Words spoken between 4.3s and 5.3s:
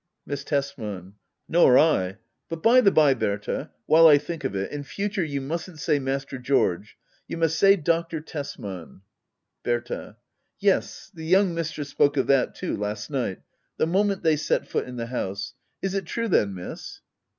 of it: in future